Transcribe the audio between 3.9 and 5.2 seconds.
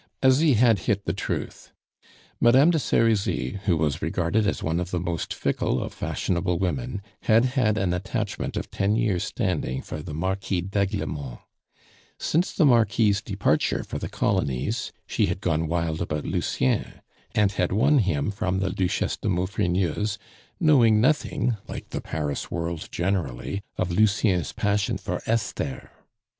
regarded as one of the